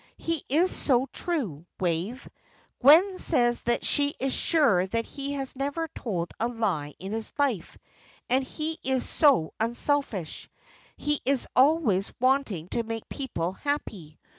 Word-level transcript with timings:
He 0.17 0.43
is 0.49 0.75
so 0.75 1.05
true, 1.13 1.67
Wave; 1.79 2.27
Gwen 2.79 3.19
says 3.19 3.59
that 3.59 3.85
she 3.85 4.15
is 4.19 4.33
sure 4.33 4.87
that 4.87 5.05
he 5.05 5.33
has 5.33 5.55
never 5.55 5.89
told 5.89 6.31
a 6.39 6.47
lie 6.47 6.95
in 6.97 7.11
his 7.11 7.31
life, 7.37 7.77
and 8.27 8.43
he 8.43 8.79
is 8.83 9.07
so 9.07 9.53
unselfish, 9.59 10.49
he 10.97 11.21
is 11.23 11.47
always 11.55 12.11
wanting 12.19 12.67
to 12.69 12.81
make 12.81 13.09
people 13.09 13.51
happy. 13.51 14.17